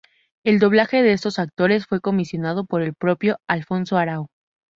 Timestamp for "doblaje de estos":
0.57-1.37